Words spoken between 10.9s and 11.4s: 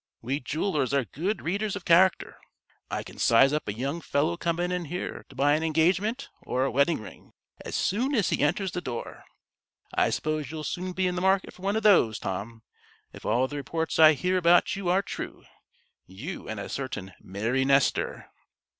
be in the